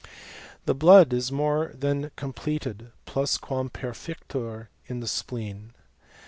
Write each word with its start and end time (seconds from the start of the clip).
The 0.65 0.73
blood 0.73 1.13
is 1.13 1.31
more 1.31 1.71
than 1.75 2.09
completed 2.15 2.91
{plus 3.05 3.37
quam 3.37 3.69
perjieiiur) 3.69 4.65
in 4.87 4.99
the 4.99 5.05
spleen. 5.07 5.73